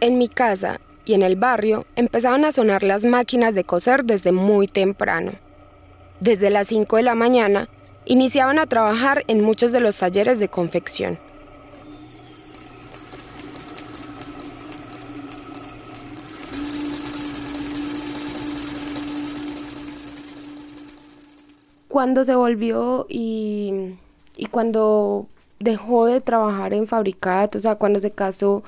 [0.00, 4.30] En mi casa y en el barrio empezaban a sonar las máquinas de coser desde
[4.30, 5.32] muy temprano.
[6.20, 7.68] Desde las 5 de la mañana
[8.04, 11.18] iniciaban a trabajar en muchos de los talleres de confección.
[21.88, 23.96] Cuando se volvió y,
[24.36, 25.26] y cuando
[25.58, 28.62] dejó de trabajar en fabricato, o sea, cuando se casó,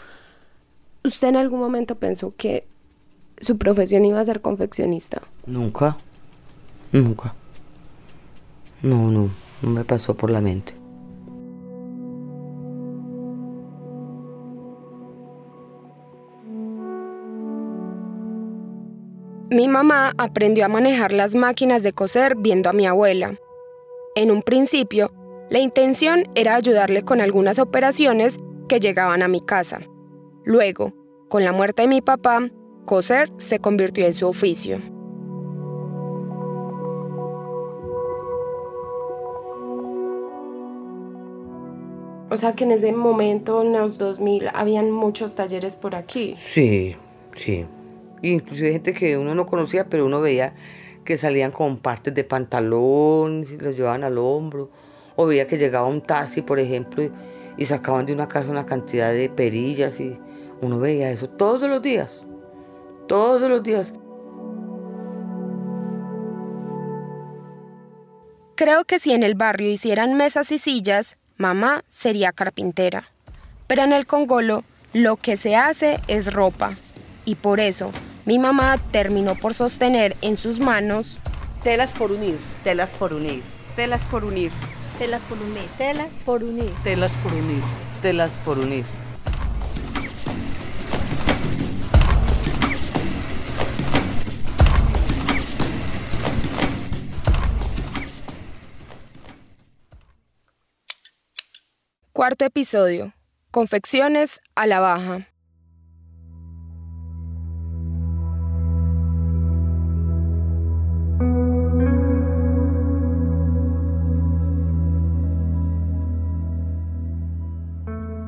[1.05, 2.67] ¿usted en algún momento pensó que
[3.41, 5.23] su profesión iba a ser confeccionista?
[5.47, 5.97] Nunca,
[6.93, 7.34] nunca.
[8.83, 9.31] No, no,
[9.62, 10.75] no me pasó por la mente.
[19.51, 23.34] Mi mamá aprendió a manejar las máquinas de coser viendo a mi abuela.
[24.15, 25.12] En un principio,
[25.51, 29.81] la intención era ayudarle con algunas operaciones que llegaban a mi casa.
[30.45, 30.95] Luego,
[31.29, 32.41] con la muerte de mi papá,
[32.87, 34.79] coser se convirtió en su oficio.
[42.31, 46.35] O sea que en ese momento, en los 2000, habían muchos talleres por aquí.
[46.37, 46.95] Sí,
[47.35, 47.67] sí.
[48.23, 50.55] Inclusive gente que uno no conocía, pero uno veía
[51.05, 54.71] que salían con partes de pantalón y los llevaban al hombro.
[55.17, 57.13] O veía que llegaba un taxi, por ejemplo, y,
[57.57, 60.17] y sacaban de una casa una cantidad de perillas y
[60.62, 62.22] uno veía eso todos los días.
[63.09, 63.94] Todos los días.
[68.56, 73.09] Creo que si en el barrio hicieran mesas y sillas, mamá sería carpintera.
[73.66, 76.76] Pero en el Congolo lo que se hace es ropa.
[77.25, 77.91] Y por eso
[78.26, 81.20] mi mamá terminó por sostener en sus manos
[81.62, 83.43] telas por unir, telas por unir,
[83.76, 84.53] telas por unir,
[84.99, 87.62] telas por unir, telas por unir, telas por unir,
[88.03, 89.00] telas por unir.
[102.20, 103.14] Cuarto episodio.
[103.50, 105.26] Confecciones a la baja.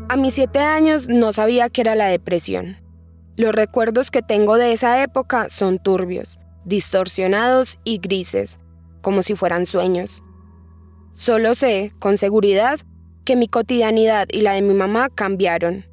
[0.09, 2.79] A mis siete años no sabía qué era la depresión.
[3.37, 8.59] Los recuerdos que tengo de esa época son turbios, distorsionados y grises,
[9.03, 10.23] como si fueran sueños.
[11.13, 12.81] Solo sé, con seguridad,
[13.25, 15.87] que mi cotidianidad y la de mi mamá cambiaron.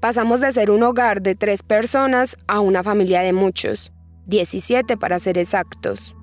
[0.00, 3.92] Pasamos de ser un hogar de tres personas a una familia de muchos,
[4.26, 6.14] 17 para ser exactos.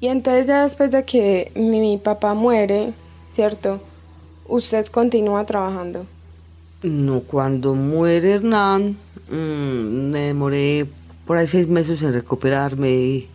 [0.00, 2.92] Y entonces ya después de que mi papá muere,
[3.28, 3.80] ¿cierto?
[4.48, 6.06] ¿Usted continúa trabajando?
[6.82, 8.96] No, cuando muere Hernán,
[9.30, 10.86] mm, me demoré
[11.24, 12.90] por ahí seis meses en recuperarme.
[12.90, 13.28] Y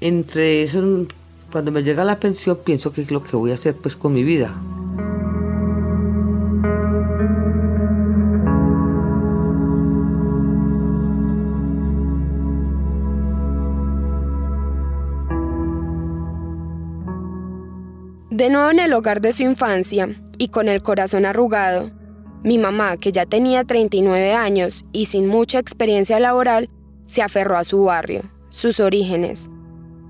[0.00, 1.06] entre eso,
[1.52, 4.12] cuando me llega la pensión, pienso que es lo que voy a hacer pues con
[4.12, 4.60] mi vida.
[18.30, 20.08] De nuevo en el hogar de su infancia
[20.38, 21.90] y con el corazón arrugado,
[22.42, 26.70] mi mamá, que ya tenía 39 años y sin mucha experiencia laboral,
[27.06, 29.50] se aferró a su barrio, sus orígenes.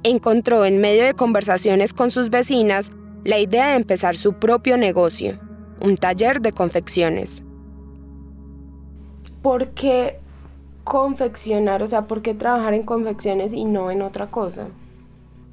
[0.03, 2.93] Encontró en medio de conversaciones con sus vecinas
[3.25, 5.39] la idea de empezar su propio negocio,
[5.81, 7.45] un taller de confecciones.
[9.43, 10.19] ¿Por qué
[10.85, 11.83] confeccionar?
[11.83, 14.69] O sea, ¿por qué trabajar en confecciones y no en otra cosa?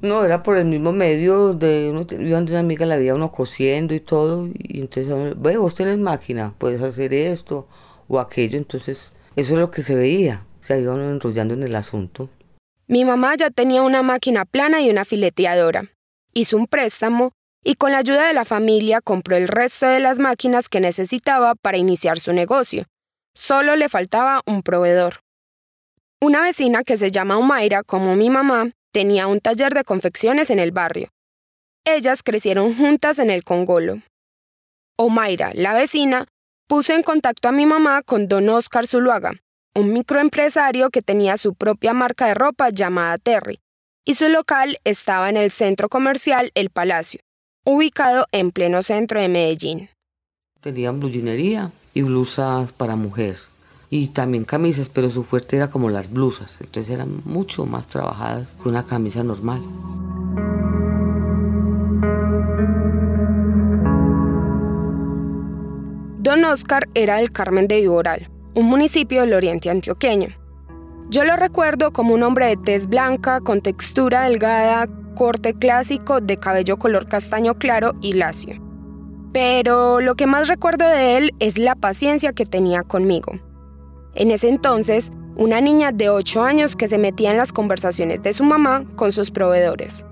[0.06, 3.94] No, era por el mismo medio de uno, yo una amiga la veía uno cosiendo
[3.94, 7.66] y todo, y entonces, ve, vos tenés máquina, puedes hacer esto
[8.08, 12.30] o aquello, entonces eso es lo que se veía, se iban enrollando en el asunto.
[12.88, 15.84] Mi mamá ya tenía una máquina plana y una fileteadora.
[16.32, 17.32] Hizo un préstamo
[17.64, 21.56] y con la ayuda de la familia compró el resto de las máquinas que necesitaba
[21.56, 22.84] para iniciar su negocio.
[23.34, 25.20] Solo le faltaba un proveedor.
[26.20, 30.58] Una vecina que se llama Umaira, como mi mamá, tenía un taller de confecciones en
[30.58, 31.10] el barrio.
[31.84, 34.00] Ellas crecieron juntas en el Congolo.
[34.96, 36.24] Omaira, la vecina,
[36.66, 39.32] puso en contacto a mi mamá con don Oscar Zuluaga,
[39.74, 43.60] un microempresario que tenía su propia marca de ropa llamada Terry,
[44.06, 47.20] y su local estaba en el centro comercial El Palacio,
[47.66, 49.90] ubicado en pleno centro de Medellín.
[50.62, 53.36] Tenían blusinería y blusas para mujer
[53.90, 58.54] y también camisas, pero su fuerte era como las blusas, entonces eran mucho más trabajadas
[58.62, 59.62] que una camisa normal.
[66.18, 70.28] Don Oscar era del Carmen de Viboral, un municipio del oriente antioqueño.
[71.08, 76.36] Yo lo recuerdo como un hombre de tez blanca, con textura delgada, corte clásico, de
[76.36, 78.60] cabello color castaño claro y lacio.
[79.32, 83.34] Pero lo que más recuerdo de él es la paciencia que tenía conmigo.
[84.16, 88.32] En ese entonces, una niña de 8 años que se metía en las conversaciones de
[88.32, 90.04] su mamá con sus proveedores.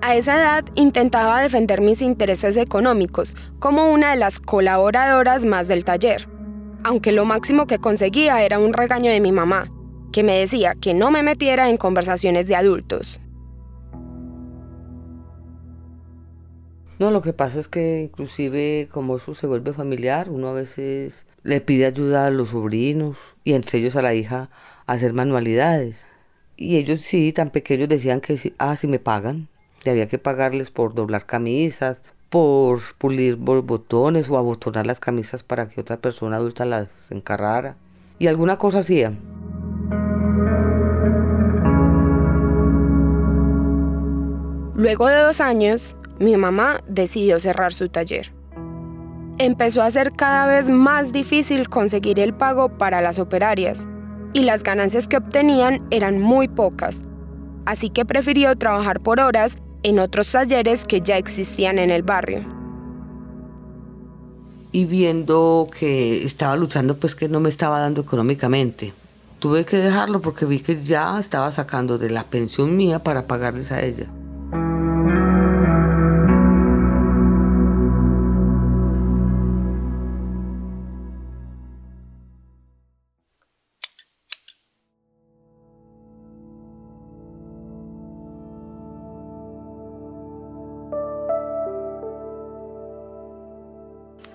[0.00, 5.84] A esa edad intentaba defender mis intereses económicos como una de las colaboradoras más del
[5.84, 6.28] taller
[6.84, 9.70] aunque lo máximo que conseguía era un regaño de mi mamá,
[10.12, 13.20] que me decía que no me metiera en conversaciones de adultos.
[16.98, 21.26] No, lo que pasa es que inclusive como eso se vuelve familiar, uno a veces
[21.48, 24.50] le pide ayuda a los sobrinos y entre ellos a la hija
[24.86, 26.06] a hacer manualidades.
[26.58, 29.48] Y ellos sí, tan pequeños, decían que ah, si me pagan,
[29.82, 35.70] y había que pagarles por doblar camisas, por pulir botones o abotonar las camisas para
[35.70, 37.76] que otra persona adulta las encarrara.
[38.18, 39.14] Y alguna cosa hacía.
[44.74, 48.37] Luego de dos años, mi mamá decidió cerrar su taller.
[49.40, 53.86] Empezó a ser cada vez más difícil conseguir el pago para las operarias
[54.32, 57.04] y las ganancias que obtenían eran muy pocas,
[57.64, 62.40] así que prefirió trabajar por horas en otros talleres que ya existían en el barrio.
[64.72, 68.92] Y viendo que estaba luchando, pues que no me estaba dando económicamente.
[69.38, 73.70] Tuve que dejarlo porque vi que ya estaba sacando de la pensión mía para pagarles
[73.70, 74.08] a ellas.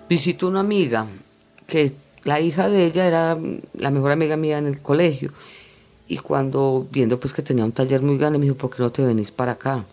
[0.09, 1.07] Visitó una amiga
[1.67, 3.37] que la hija de ella era
[3.73, 5.31] la mejor amiga mía en el colegio.
[6.07, 8.91] Y cuando, viendo pues que tenía un taller muy grande, me dijo, ¿por qué no
[8.91, 9.85] te venís para acá?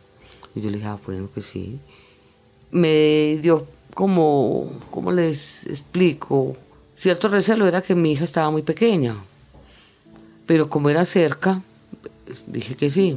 [0.55, 1.79] Y yo le dije, ah, bueno, que sí.
[2.71, 6.57] Me dio como, ¿cómo les explico?
[6.97, 9.17] Cierto recelo era que mi hija estaba muy pequeña.
[10.47, 11.63] Pero como era cerca,
[12.47, 13.17] dije que sí.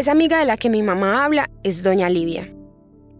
[0.00, 2.50] Esa amiga de la que mi mamá habla es doña Livia.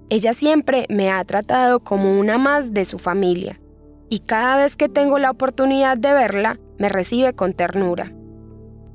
[0.08, 3.60] Ella siempre me ha tratado como una más de su familia
[4.08, 8.14] y cada vez que tengo la oportunidad de verla me recibe con ternura.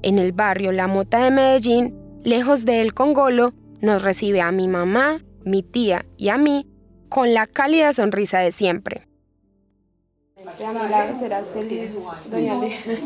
[0.01, 4.67] En el barrio La Mota de Medellín, lejos de El Congolo, nos recibe a mi
[4.67, 6.67] mamá, mi tía y a mí
[7.07, 9.07] con la cálida sonrisa de siempre.
[10.43, 11.93] A mi lado serás feliz,
[12.31, 12.97] doña Livia.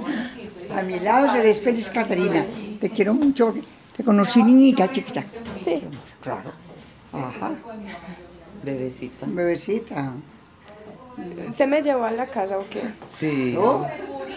[0.73, 2.45] A mi lado serás feliz, Catarina.
[2.79, 3.51] Te quiero mucho.
[3.99, 5.25] Te conocí niñita chiquita.
[5.59, 5.81] Sí.
[6.21, 6.53] Claro.
[7.11, 7.51] Ajá.
[8.63, 9.25] Bebecita.
[9.27, 10.13] Bebecita.
[11.53, 12.81] ¿Se me llevó a la casa o qué?
[13.19, 13.51] Sí.
[13.55, 13.85] ¿No?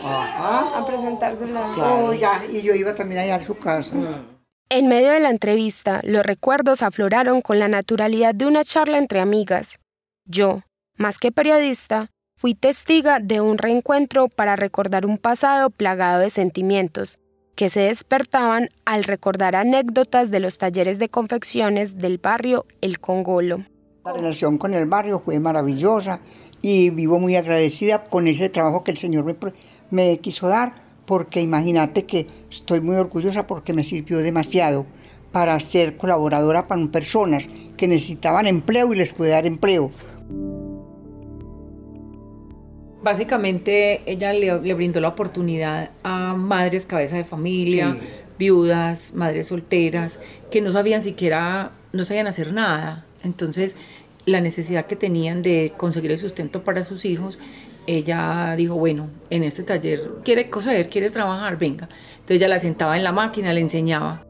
[0.03, 0.79] Ajá.
[0.79, 1.71] A presentársela.
[1.75, 2.07] Claro.
[2.07, 3.95] Oiga, y yo iba también allá a su casa.
[4.69, 9.21] En medio de la entrevista, los recuerdos afloraron con la naturalidad de una charla entre
[9.21, 9.79] amigas.
[10.25, 10.63] Yo,
[10.97, 17.21] más que periodista, fui testiga de un reencuentro para recordar un pasado plagado de sentimientos,
[17.55, 23.65] que se despertaban al recordar anécdotas de los talleres de confecciones del barrio El Congolo.
[24.05, 26.21] La relación con el barrio fue maravillosa
[26.61, 29.37] y vivo muy agradecida con ese trabajo que el Señor
[29.91, 34.87] me, quiso dar, porque imagínate que estoy muy orgullosa porque me sirvió demasiado
[35.33, 37.45] para ser colaboradora para personas
[37.77, 39.91] que necesitaban empleo y les pude dar empleo.
[43.03, 48.01] Básicamente ella le, le, brindó la oportunidad a madres cabeza de familia, sí.
[48.39, 50.21] viudas, madres solteras,
[50.53, 53.05] que no sabían siquiera, no sabían hacer nada.
[53.25, 53.75] Entonces,
[54.25, 57.41] la necesidad que tenían de conseguir el sustento para sus hijos,
[57.89, 61.89] ella dijo, bueno, en este taller quiere coser, quiere trabajar, venga.
[62.13, 64.25] Entonces ella la sentaba en la máquina, le enseñaba.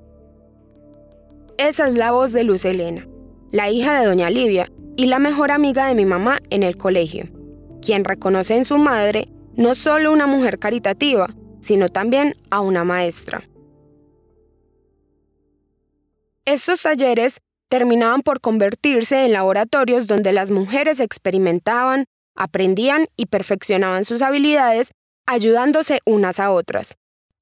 [1.58, 3.06] Esa es la voz de Luz Elena,
[3.50, 7.41] la hija de doña Livia y la mejor amiga de mi mamá en el colegio
[7.82, 11.28] quien reconoce en su madre no solo una mujer caritativa,
[11.60, 13.42] sino también a una maestra.
[16.44, 24.22] Estos talleres terminaban por convertirse en laboratorios donde las mujeres experimentaban, aprendían y perfeccionaban sus
[24.22, 24.90] habilidades,
[25.26, 26.96] ayudándose unas a otras,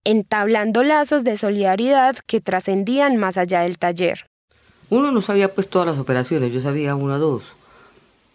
[0.04, 4.26] entablando lazos de solidaridad que trascendían más allá del taller.
[4.90, 7.54] Uno no sabía pues todas las operaciones, yo sabía una o dos,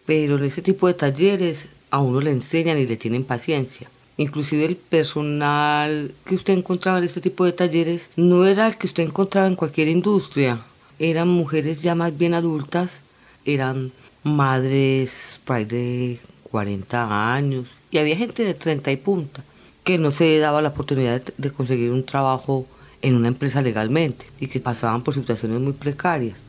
[0.04, 3.88] pero en ese tipo de talleres a uno le enseñan y le tienen paciencia.
[4.18, 8.86] Inclusive el personal que usted encontraba en este tipo de talleres no era el que
[8.86, 10.60] usted encontraba en cualquier industria.
[10.98, 13.00] Eran mujeres ya más bien adultas,
[13.46, 13.92] eran
[14.24, 16.18] madres por de
[16.50, 19.42] 40 años y había gente de 30 y punta
[19.82, 22.66] que no se daba la oportunidad de conseguir un trabajo
[23.00, 26.45] en una empresa legalmente y que pasaban por situaciones muy precarias.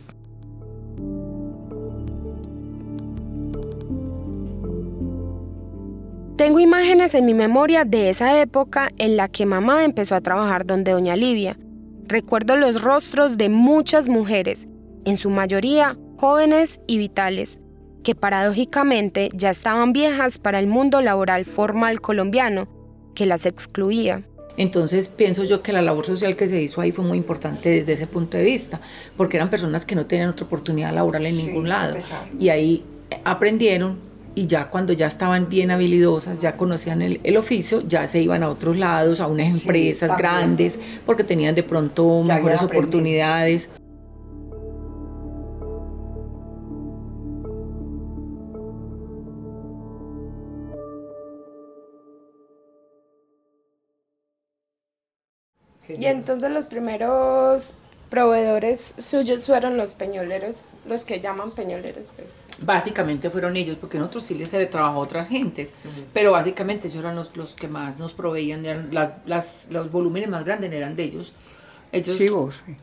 [6.38, 10.68] Tengo imágenes en mi memoria de esa época en la que mamá empezó a trabajar
[10.68, 11.58] donde doña Livia.
[12.06, 14.68] Recuerdo los rostros de muchas mujeres,
[15.04, 17.60] en su mayoría jóvenes y vitales,
[18.04, 22.68] que paradójicamente ya estaban viejas para el mundo laboral formal colombiano,
[23.16, 24.22] que las excluía.
[24.58, 27.94] Entonces pienso yo que la labor social que se hizo ahí fue muy importante desde
[27.94, 28.80] ese punto de vista,
[29.18, 31.96] porque eran personas que no tenían otra oportunidad laboral en ningún lado.
[32.40, 32.86] Y ahí
[33.24, 34.07] aprendieron
[34.38, 38.50] y ya cuando ya estaban bien habilidosas, ya conocían el, oficio, ya se iban a
[38.50, 40.78] otros lados, a unas empresas grandes,
[41.08, 43.68] porque tenían de pronto mejores oportunidades.
[55.90, 57.74] Y entonces los primeros
[58.10, 62.12] proveedores suyos fueron los peñoleros, los que llaman peñoleros.
[62.16, 62.34] Pues.
[62.60, 65.74] Básicamente fueron ellos, porque en otros sí les se le trabajó a otras gentes,
[66.14, 70.72] pero básicamente ellos eran los, los que más nos proveían, las, los volúmenes más grandes
[70.72, 71.34] eran de ellos.
[71.92, 72.20] Ellos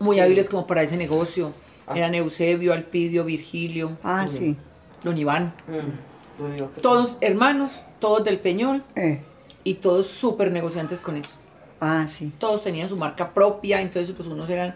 [0.01, 1.53] muy hábiles como para ese negocio.
[1.87, 1.95] Ah.
[1.97, 4.57] Eran Eusebio, Alpidio, Virgilio, ah, sí.
[5.03, 5.53] Don Iván.
[5.69, 6.81] Mm.
[6.81, 9.23] Todos hermanos, todos del Peñol eh.
[9.63, 11.35] y todos súper negociantes con eso.
[11.81, 12.33] Ah, sí.
[12.39, 14.75] Todos tenían su marca propia, entonces pues unos eran,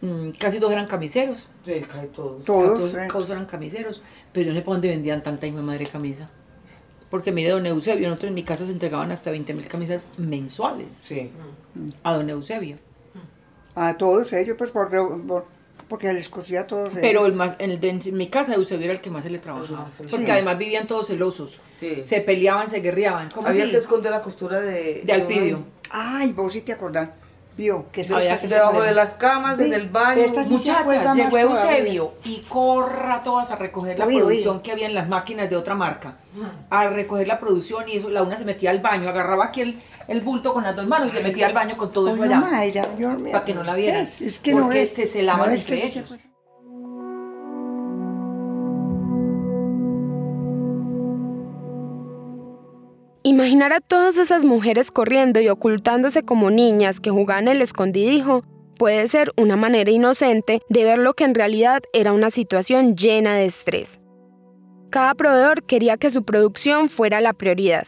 [0.00, 1.48] mm, casi todos eran camiseros.
[1.64, 2.44] Sí, casi todos.
[2.44, 4.02] Todos, todos, eran camiseros,
[4.32, 6.30] pero yo no sé para dónde vendían tanta hijo de madre camisa.
[7.10, 11.00] Porque mire, don Eusebio, nosotros en mi casa se entregaban hasta 20 mil camisas mensuales.
[11.04, 11.32] Sí.
[12.04, 12.78] A don Eusebio.
[13.74, 14.90] A todos ellos, pues por,
[15.88, 17.80] porque les cosía a todos Pero el más, en,
[18.16, 19.88] mi casa Eusebio era el que más se le trabajaba.
[20.08, 21.60] Porque además vivían todos celosos.
[21.78, 23.28] Se peleaban, se guerreaban.
[23.44, 25.64] Había que esconder la costura de, de Alpidio.
[25.90, 27.10] Ay, vos sí te acordás.
[27.60, 30.22] Vio que se debajo de las camas, en el baño.
[30.48, 35.50] Muchachas, llegó Eusebio y corra todas a recoger la producción que había en las máquinas
[35.50, 36.14] de otra marca.
[36.70, 39.82] A recoger la producción y eso, la una se metía al baño, agarraba aquí el,
[40.08, 42.40] el bulto con las dos manos y se metía al baño con todo eso allá.
[43.30, 44.04] para que no la vieran.
[44.04, 46.18] Es, que porque se celaban entre ellos.
[53.22, 58.42] Imaginar a todas esas mujeres corriendo y ocultándose como niñas que jugaban el escondidijo
[58.78, 63.34] puede ser una manera inocente de ver lo que en realidad era una situación llena
[63.34, 64.00] de estrés.
[64.88, 67.86] Cada proveedor quería que su producción fuera la prioridad,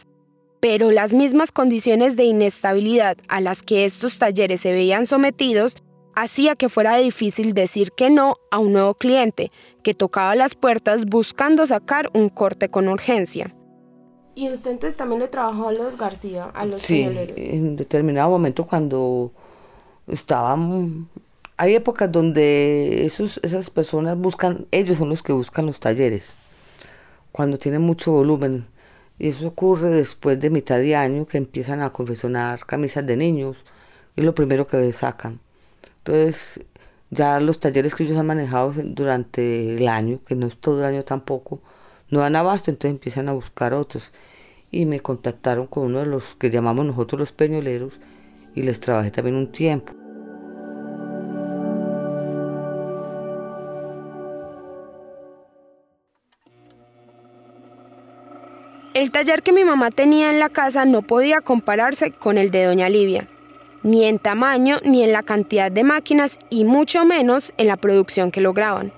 [0.61, 5.77] pero las mismas condiciones de inestabilidad a las que estos talleres se veían sometidos
[6.15, 11.05] hacía que fuera difícil decir que no a un nuevo cliente que tocaba las puertas
[11.05, 13.51] buscando sacar un corte con urgencia.
[14.35, 18.65] ¿Y usted entonces también le trabajó a los García, a los Sí, en determinado momento
[18.65, 19.31] cuando
[20.07, 21.07] estaban...
[21.55, 26.33] Hay épocas donde esos, esas personas buscan, ellos son los que buscan los talleres,
[27.31, 28.65] cuando tienen mucho volumen.
[29.19, 33.65] Y eso ocurre después de mitad de año que empiezan a confeccionar camisas de niños,
[34.15, 35.39] y lo primero que sacan.
[35.99, 36.59] Entonces,
[37.11, 40.85] ya los talleres que ellos han manejado durante el año, que no es todo el
[40.85, 41.61] año tampoco,
[42.13, 44.11] no dan abasto, entonces empiezan a buscar otros.
[44.71, 47.99] Y me contactaron con uno de los que llamamos nosotros los peñoleros
[48.55, 49.93] y les trabajé también un tiempo.
[58.93, 62.65] El taller que mi mamá tenía en la casa no podía compararse con el de
[62.65, 63.27] doña Livia,
[63.81, 68.29] ni en tamaño, ni en la cantidad de máquinas y mucho menos en la producción
[68.29, 68.93] que lograban.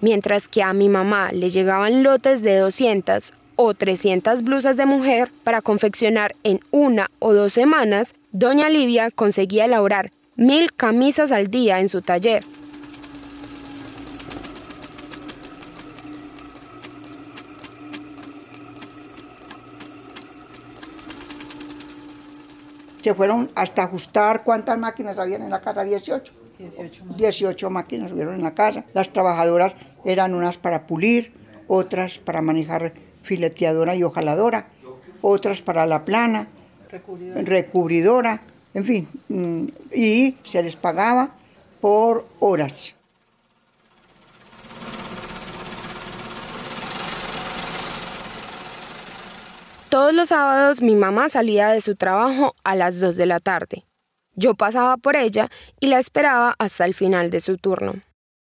[0.00, 5.30] Mientras que a mi mamá le llegaban lotes de 200 o 300 blusas de mujer
[5.42, 11.80] para confeccionar en una o dos semanas, doña Livia conseguía elaborar mil camisas al día
[11.80, 12.44] en su taller.
[23.06, 26.32] Se fueron hasta ajustar cuántas máquinas habían en la casa, 18.
[27.16, 28.10] 18 máquinas.
[28.10, 28.84] hubieron en la casa.
[28.94, 31.32] Las trabajadoras eran unas para pulir,
[31.68, 34.70] otras para manejar fileteadora y ojaladora,
[35.22, 36.48] otras para la plana,
[37.44, 38.42] recubridora,
[38.74, 41.30] en fin, mm, y se les pagaba
[41.80, 42.95] por horas.
[49.96, 53.86] Todos los sábados mi mamá salía de su trabajo a las 2 de la tarde.
[54.34, 55.48] Yo pasaba por ella
[55.80, 58.02] y la esperaba hasta el final de su turno.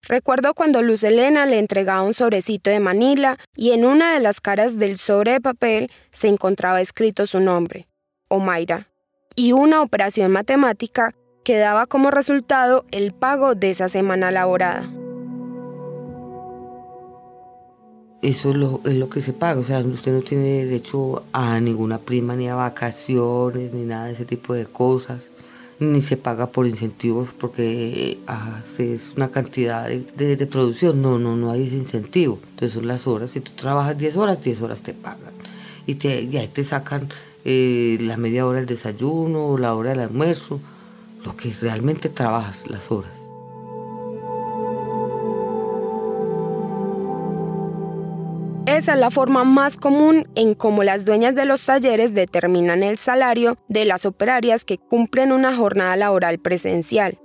[0.04, 4.40] Recuerdo cuando Luz Elena le entregaba un sobrecito de Manila y en una de las
[4.40, 7.90] caras del sobre de papel se encontraba escrito su nombre,
[8.30, 8.88] Omaira,
[9.36, 14.90] y una operación matemática que daba como resultado el pago de esa semana laborada.
[18.24, 21.60] Eso es lo, es lo que se paga, o sea, usted no tiene derecho a
[21.60, 25.20] ninguna prima, ni a vacaciones, ni nada de ese tipo de cosas
[25.80, 31.02] ni se paga por incentivos porque haces una cantidad de, producción.
[31.02, 32.40] No, no, no hay incentivo.
[32.52, 33.32] Entonces son las horas.
[33.32, 35.34] Si tú trabajas 10 horas, 10 horas te pagan.
[35.86, 37.10] Y, te, ahí te sacan
[37.46, 40.60] eh, la media hora del desayuno la hora del almuerzo,
[41.26, 43.23] lo que realmente trabajas, las horas.
[48.84, 52.98] Esa es la forma más común en cómo las dueñas de los talleres determinan el
[52.98, 57.18] salario de las operarias que cumplen una jornada laboral presencial.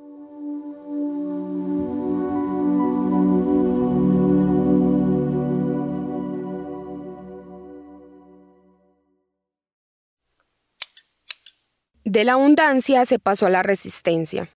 [12.05, 14.49] De la abundancia se pasó a la resistencia.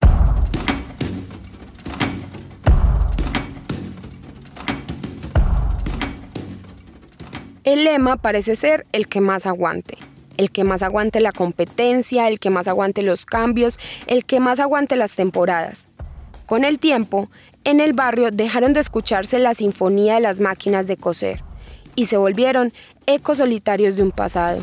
[7.63, 9.97] El lema parece ser el que más aguante,
[10.35, 14.59] el que más aguante la competencia, el que más aguante los cambios, el que más
[14.59, 15.87] aguante las temporadas.
[16.45, 17.29] Con el tiempo,
[17.63, 21.41] en el barrio dejaron de escucharse la sinfonía de las máquinas de coser
[21.95, 22.73] y se volvieron
[23.05, 24.61] ecos solitarios de un pasado.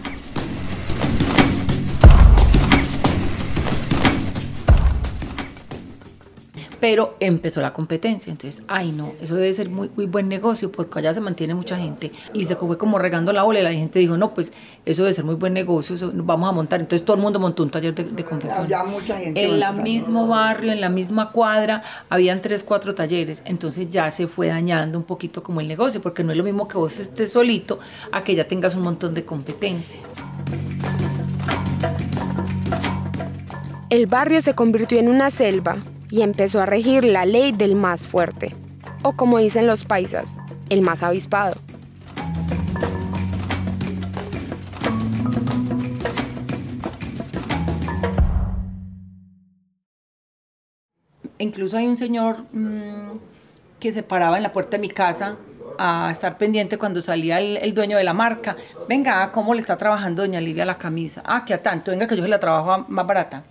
[6.81, 8.31] Pero empezó la competencia.
[8.31, 11.77] Entonces, ay no, eso debe ser muy, muy buen negocio porque allá se mantiene mucha
[11.77, 12.11] gente.
[12.33, 14.53] Y se fue como regando la ola y la gente dijo, no, pues
[14.87, 16.81] eso debe ser muy buen negocio, eso vamos a montar.
[16.81, 18.67] Entonces todo el mundo montó un taller de, de confesión.
[18.89, 19.45] mucha gente.
[19.45, 23.43] En el mismo barrio, en la misma cuadra, habían tres, cuatro talleres.
[23.45, 26.67] Entonces ya se fue dañando un poquito como el negocio, porque no es lo mismo
[26.67, 27.79] que vos estés solito
[28.11, 30.01] a que ya tengas un montón de competencia.
[33.91, 35.77] El barrio se convirtió en una selva
[36.11, 38.55] y empezó a regir la ley del más fuerte,
[39.03, 40.37] o como dicen los paisas,
[40.69, 41.57] el más avispado.
[51.39, 53.19] Incluso hay un señor mm,
[53.81, 55.37] que se paraba en la puerta de mi casa
[55.79, 58.57] a estar pendiente cuando salía el, dueño de la marca.
[58.87, 61.23] Venga, ¿cómo le está trabajando doña Livia la camisa?
[61.25, 63.45] Ah, que a tanto, venga que yo se la trabajo más barata.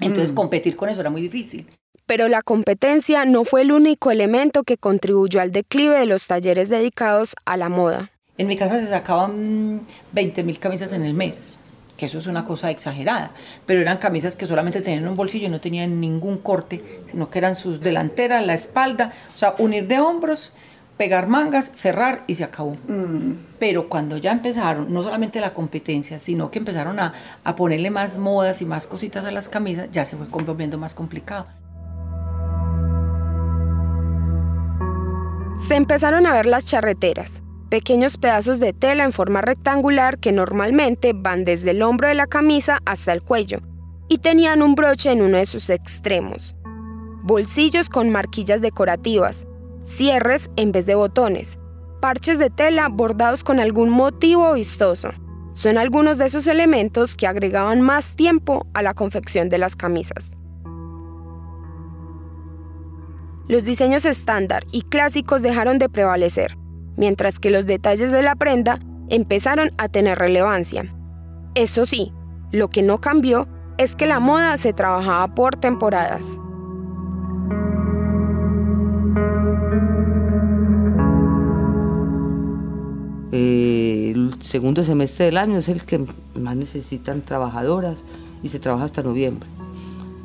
[0.00, 0.36] Entonces mm.
[0.36, 1.66] competir con eso era muy difícil.
[2.06, 6.68] Pero la competencia no fue el único elemento que contribuyó al declive de los talleres
[6.68, 8.12] dedicados a la moda.
[8.38, 9.82] En mi casa se sacaban
[10.12, 11.58] 20 mil camisas en el mes,
[11.96, 13.32] que eso es una cosa exagerada,
[13.64, 17.38] pero eran camisas que solamente tenían un bolsillo y no tenían ningún corte, sino que
[17.38, 20.52] eran sus delanteras, la espalda, o sea, unir de hombros,
[20.96, 22.76] pegar mangas, cerrar y se acabó.
[22.88, 23.32] Mm.
[23.58, 27.12] Pero cuando ya empezaron, no solamente la competencia, sino que empezaron a,
[27.44, 30.94] a ponerle más modas y más cositas a las camisas, ya se fue volviendo más
[30.94, 31.46] complicado.
[35.56, 41.12] Se empezaron a ver las charreteras, pequeños pedazos de tela en forma rectangular que normalmente
[41.14, 43.60] van desde el hombro de la camisa hasta el cuello,
[44.08, 46.54] y tenían un broche en uno de sus extremos.
[47.22, 49.48] Bolsillos con marquillas decorativas,
[49.86, 51.58] cierres en vez de botones,
[52.00, 55.10] parches de tela bordados con algún motivo vistoso.
[55.52, 60.36] Son algunos de esos elementos que agregaban más tiempo a la confección de las camisas.
[63.48, 66.58] Los diseños estándar y clásicos dejaron de prevalecer,
[66.96, 70.84] mientras que los detalles de la prenda empezaron a tener relevancia.
[71.54, 72.12] Eso sí,
[72.50, 76.40] lo que no cambió es que la moda se trabajaba por temporadas.
[83.38, 86.02] Eh, el segundo semestre del año es el que
[86.34, 88.02] más necesitan trabajadoras
[88.42, 89.46] y se trabaja hasta noviembre.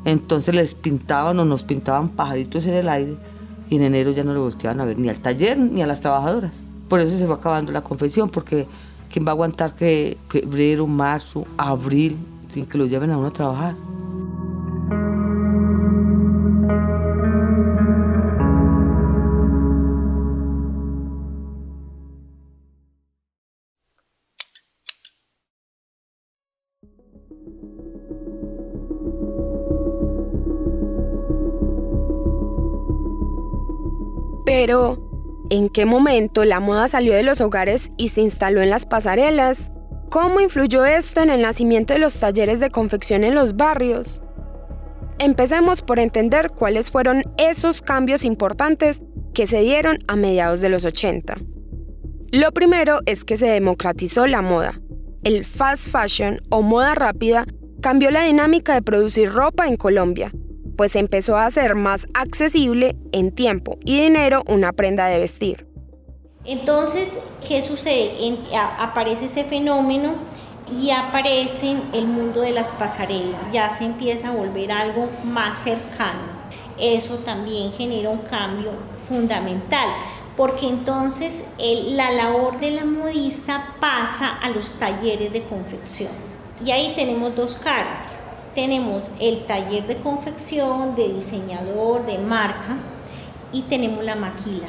[0.06, 3.16] Entonces les pintaban o nos pintaban pajaritos en el aire
[3.68, 6.00] y en enero ya no le volteaban a ver ni al taller ni a las
[6.00, 6.52] trabajadoras.
[6.88, 8.66] Por eso se fue acabando la confección, porque
[9.10, 12.16] ¿quién va a aguantar que febrero, marzo, abril,
[12.48, 13.74] sin que lo lleven a uno a trabajar?
[34.64, 38.86] Pero, ¿en qué momento la moda salió de los hogares y se instaló en las
[38.86, 39.72] pasarelas?
[40.08, 44.22] ¿Cómo influyó esto en el nacimiento de los talleres de confección en los barrios?
[45.18, 49.02] Empecemos por entender cuáles fueron esos cambios importantes
[49.34, 51.34] que se dieron a mediados de los 80.
[52.30, 54.80] Lo primero es que se democratizó la moda.
[55.24, 57.46] El fast fashion o moda rápida
[57.80, 60.30] cambió la dinámica de producir ropa en Colombia,
[60.76, 65.66] pues empezó a ser más accesible en tiempo y dinero una prenda de vestir.
[66.44, 68.36] Entonces, ¿qué sucede?
[68.78, 70.14] aparece ese fenómeno
[70.70, 76.42] y aparece el mundo de las pasarelas, ya se empieza a volver algo más cercano.
[76.78, 78.72] Eso también genera un cambio
[79.08, 79.88] fundamental,
[80.36, 86.10] porque entonces la labor de la modista pasa a los talleres de confección.
[86.64, 88.31] Y ahí tenemos dos caras.
[88.54, 92.76] Tenemos el taller de confección, de diseñador, de marca,
[93.52, 94.68] y tenemos la maquila.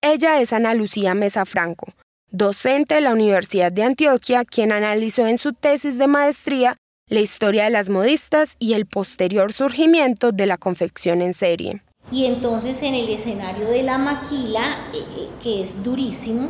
[0.00, 1.88] Ella es Ana Lucía Mesa Franco,
[2.30, 6.76] docente de la Universidad de Antioquia, quien analizó en su tesis de maestría
[7.08, 11.82] la historia de las modistas y el posterior surgimiento de la confección en serie.
[12.10, 16.48] Y entonces en el escenario de la maquila, eh, eh, que es durísimo,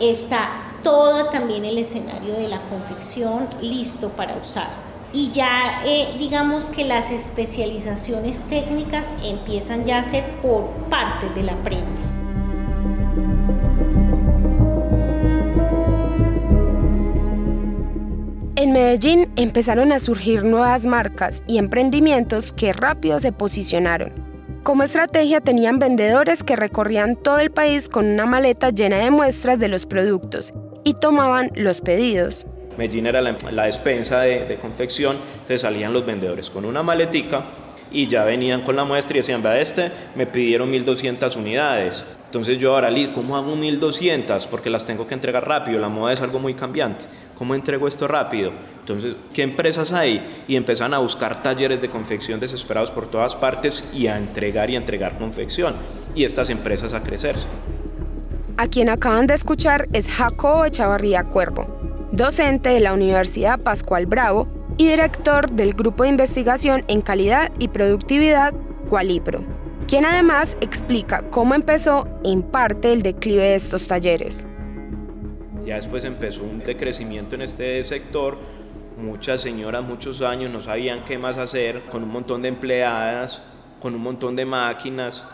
[0.00, 4.87] está todo también el escenario de la confección listo para usar.
[5.12, 11.42] Y ya eh, digamos que las especializaciones técnicas empiezan ya a ser por parte de
[11.42, 12.08] la prenda.
[18.56, 24.12] En Medellín empezaron a surgir nuevas marcas y emprendimientos que rápido se posicionaron.
[24.64, 29.60] Como estrategia tenían vendedores que recorrían todo el país con una maleta llena de muestras
[29.60, 30.52] de los productos
[30.84, 32.46] y tomaban los pedidos.
[32.78, 37.42] Medellín era la, despensa de, de, confección, entonces salían los vendedores con una maletica
[37.90, 42.04] y ya venían con la muestra y decían, vea este, me pidieron 1200 unidades.
[42.26, 44.46] Entonces yo ahora, ¿cómo hago 1200?
[44.48, 47.06] Porque las tengo que entregar rápido, la moda es algo muy cambiante.
[47.36, 48.52] ¿Cómo entrego esto rápido?
[48.80, 50.44] Entonces, ¿qué empresas hay?
[50.46, 54.74] Y empiezan a buscar talleres de confección desesperados por todas partes y a entregar y
[54.74, 55.74] a entregar confección.
[56.14, 57.48] Y estas empresas a crecerse.
[58.58, 61.77] A quien acaban de escuchar es Jacobo Echavarría Cuervo,
[62.18, 67.68] docente de la Universidad Pascual Bravo y director del Grupo de Investigación en Calidad y
[67.68, 68.52] Productividad
[68.90, 69.44] Qualipro,
[69.86, 74.48] quien además explica cómo empezó en parte el declive de estos talleres.
[75.64, 78.36] Ya después empezó un decrecimiento en este sector.
[78.96, 83.44] Muchas señoras, muchos años, no sabían qué más hacer, con un montón de empleadas,
[83.80, 85.24] con un montón de máquinas.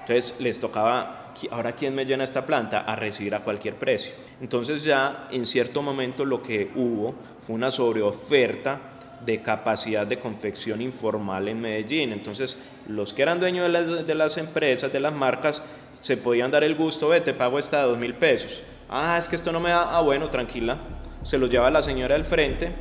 [0.00, 4.14] Entonces les tocaba, ahora quién me llena esta planta, a recibir a cualquier precio.
[4.42, 8.80] Entonces ya en cierto momento lo que hubo fue una sobreoferta
[9.24, 12.12] de capacidad de confección informal en Medellín.
[12.12, 15.62] Entonces los que eran dueños de las, de las empresas, de las marcas,
[16.00, 18.60] se podían dar el gusto, ve, te pago esta dos mil pesos
[18.94, 19.96] Ah, es que esto no me da.
[19.96, 20.76] Ah, bueno, tranquila.
[21.22, 22.74] Se los lleva la señora del frente.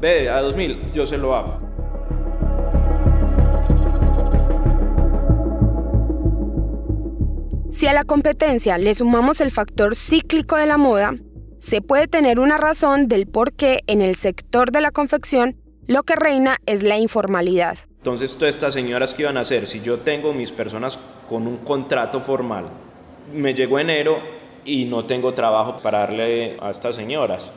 [0.00, 1.65] Ve, a 2000, yo se lo hago.
[7.86, 11.14] Si a la competencia le sumamos el factor cíclico de la moda,
[11.60, 15.54] se puede tener una razón del por qué en el sector de la confección
[15.86, 17.78] lo que reina es la informalidad.
[17.98, 21.58] Entonces, todas estas señoras que iban a hacer, si yo tengo mis personas con un
[21.58, 22.64] contrato formal,
[23.32, 24.18] me llegó enero,
[24.64, 27.52] y no tengo trabajo para darle a estas señoras.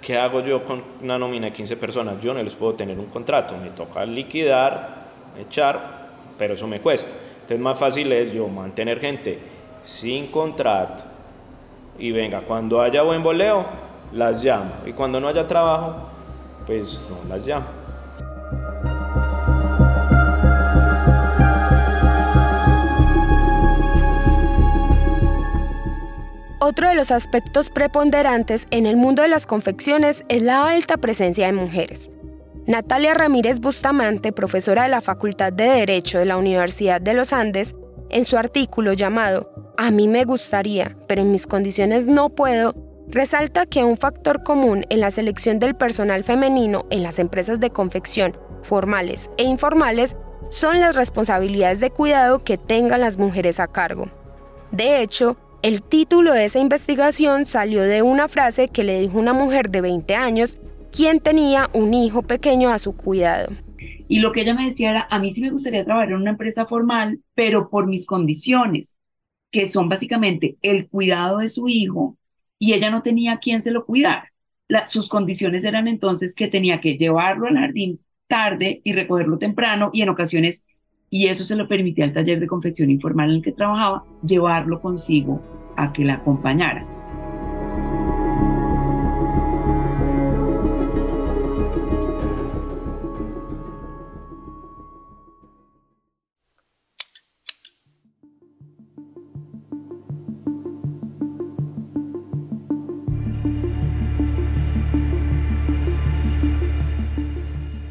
[0.00, 2.18] ¿Qué hago yo con una nómina de 15 personas?
[2.22, 7.12] Yo no les puedo tener un contrato, me toca liquidar, echar, pero eso me cuesta.
[7.50, 9.40] Entonces más fácil es yo mantener gente
[9.82, 11.02] sin contrato
[11.98, 13.66] y venga, cuando haya buen boleo,
[14.12, 15.96] las llamo y cuando no haya trabajo,
[16.64, 17.66] pues no las llamo.
[26.60, 31.46] Otro de los aspectos preponderantes en el mundo de las confecciones es la alta presencia
[31.46, 32.12] de mujeres.
[32.66, 37.74] Natalia Ramírez Bustamante, profesora de la Facultad de Derecho de la Universidad de los Andes,
[38.10, 42.74] en su artículo llamado A mí me gustaría, pero en mis condiciones no puedo,
[43.08, 47.70] resalta que un factor común en la selección del personal femenino en las empresas de
[47.70, 50.16] confección, formales e informales,
[50.50, 54.10] son las responsabilidades de cuidado que tengan las mujeres a cargo.
[54.70, 59.32] De hecho, el título de esa investigación salió de una frase que le dijo una
[59.32, 60.58] mujer de 20 años
[60.90, 63.52] quien tenía un hijo pequeño a su cuidado.
[64.08, 66.30] Y lo que ella me decía era, a mí sí me gustaría trabajar en una
[66.30, 68.96] empresa formal, pero por mis condiciones,
[69.50, 72.16] que son básicamente el cuidado de su hijo,
[72.58, 74.32] y ella no tenía quien se lo cuidara.
[74.86, 80.02] sus condiciones eran entonces que tenía que llevarlo al jardín tarde y recogerlo temprano, y
[80.02, 80.64] en ocasiones
[81.10, 84.80] y eso se lo permitía al taller de confección informal en el que trabajaba llevarlo
[84.80, 85.42] consigo
[85.76, 86.86] a que la acompañara.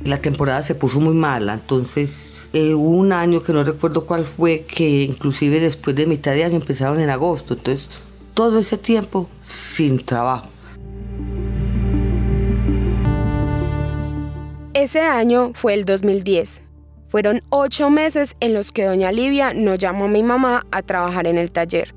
[0.09, 4.25] La temporada se puso muy mala, entonces eh, hubo un año que no recuerdo cuál
[4.25, 7.89] fue, que inclusive después de mitad de año empezaron en agosto, entonces
[8.33, 10.47] todo ese tiempo sin trabajo.
[14.73, 16.63] Ese año fue el 2010.
[17.09, 21.27] Fueron ocho meses en los que doña Livia no llamó a mi mamá a trabajar
[21.27, 21.93] en el taller.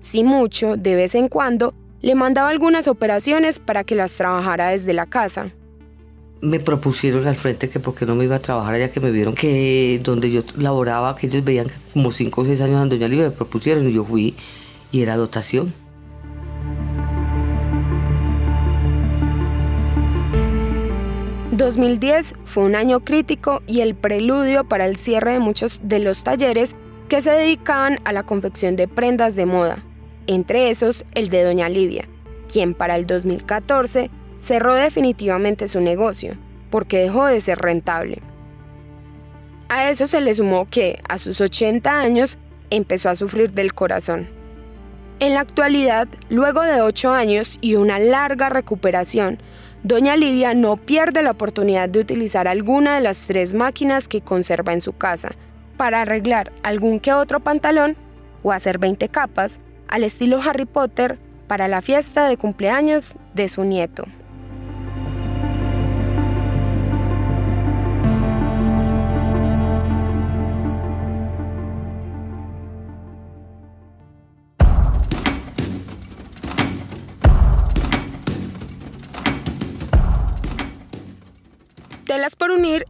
[0.00, 4.92] Si mucho, de vez en cuando, le mandaba algunas operaciones para que las trabajara desde
[4.92, 5.52] la casa.
[6.40, 9.34] Me propusieron al frente que porque no me iba a trabajar ya que me vieron
[9.34, 13.08] que donde yo laboraba, que ellos veían que como cinco o seis años en Doña
[13.08, 14.34] Livia, me propusieron y yo fui
[14.92, 15.72] y era dotación.
[21.56, 26.22] 2010 fue un año crítico y el preludio para el cierre de muchos de los
[26.22, 26.76] talleres
[27.08, 29.78] que se dedicaban a la confección de prendas de moda,
[30.26, 32.08] entre esos el de Doña Livia,
[32.52, 36.36] quien para el 2014 cerró definitivamente su negocio,
[36.70, 38.22] porque dejó de ser rentable.
[39.68, 42.38] A eso se le sumó que, a sus 80 años,
[42.70, 44.28] empezó a sufrir del corazón.
[45.18, 49.38] En la actualidad, luego de 8 años y una larga recuperación,
[49.82, 54.72] Doña Livia no pierde la oportunidad de utilizar alguna de las tres máquinas que conserva
[54.72, 55.32] en su casa
[55.76, 57.96] para arreglar algún que otro pantalón
[58.42, 63.64] o hacer 20 capas al estilo Harry Potter para la fiesta de cumpleaños de su
[63.64, 64.04] nieto.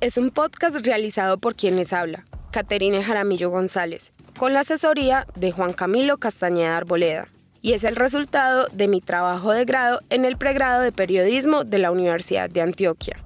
[0.00, 5.52] Es un podcast realizado por quien les habla, Caterine Jaramillo González, con la asesoría de
[5.52, 7.28] Juan Camilo Castañeda Arboleda,
[7.62, 11.78] y es el resultado de mi trabajo de grado en el pregrado de periodismo de
[11.78, 13.16] la Universidad de Antioquia.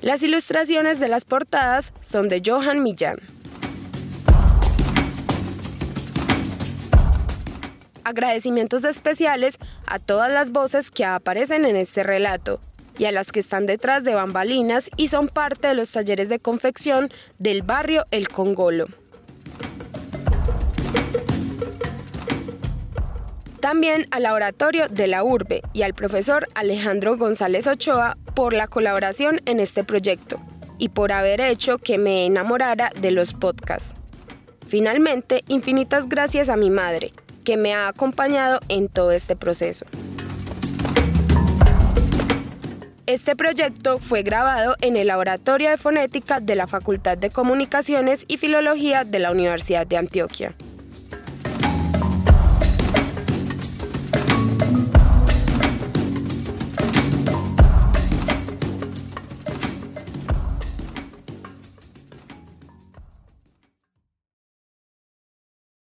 [0.00, 3.18] Las ilustraciones de las portadas son de Johan Millán.
[8.04, 12.60] Agradecimientos especiales a todas las voces que aparecen en este relato
[13.00, 16.38] y a las que están detrás de bambalinas y son parte de los talleres de
[16.38, 17.08] confección
[17.38, 18.88] del barrio El Congolo.
[23.60, 29.40] También al laboratorio de la Urbe y al profesor Alejandro González Ochoa por la colaboración
[29.46, 30.38] en este proyecto
[30.76, 33.94] y por haber hecho que me enamorara de los podcasts.
[34.68, 39.86] Finalmente, infinitas gracias a mi madre, que me ha acompañado en todo este proceso.
[43.10, 48.36] Este proyecto fue grabado en el Laboratorio de Fonética de la Facultad de Comunicaciones y
[48.36, 50.54] Filología de la Universidad de Antioquia.